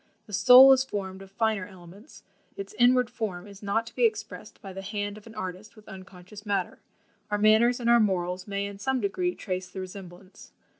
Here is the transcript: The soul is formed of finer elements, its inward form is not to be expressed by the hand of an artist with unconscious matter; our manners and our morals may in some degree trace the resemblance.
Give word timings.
The 0.25 0.33
soul 0.33 0.73
is 0.73 0.83
formed 0.83 1.21
of 1.21 1.29
finer 1.29 1.67
elements, 1.67 2.23
its 2.57 2.73
inward 2.79 3.07
form 3.07 3.45
is 3.45 3.61
not 3.61 3.85
to 3.85 3.95
be 3.95 4.03
expressed 4.03 4.59
by 4.59 4.73
the 4.73 4.81
hand 4.81 5.15
of 5.15 5.27
an 5.27 5.35
artist 5.35 5.75
with 5.75 5.87
unconscious 5.87 6.43
matter; 6.43 6.79
our 7.29 7.37
manners 7.37 7.79
and 7.79 7.87
our 7.87 7.99
morals 7.99 8.47
may 8.47 8.65
in 8.65 8.79
some 8.79 8.99
degree 8.99 9.35
trace 9.35 9.69
the 9.69 9.79
resemblance. 9.79 10.53